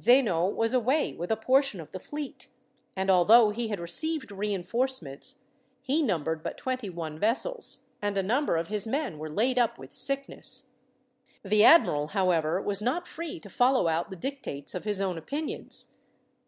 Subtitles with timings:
[0.00, 2.48] Zeno was away with a portion of the fleet,
[2.96, 5.44] and although he had received reinforcements,
[5.80, 9.78] he numbered but twenty one vessels, and a number of his men were laid up
[9.78, 10.70] with sickness.
[11.44, 15.92] The admiral, however, was not free to follow out the dictates of his own opinions.